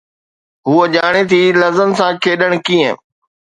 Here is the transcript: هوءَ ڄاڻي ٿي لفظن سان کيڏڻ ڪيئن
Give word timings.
هوءَ 0.67 0.85
ڄاڻي 0.93 1.21
ٿي 1.29 1.39
لفظن 1.61 1.89
سان 1.97 2.13
کيڏڻ 2.23 2.51
ڪيئن 2.65 2.93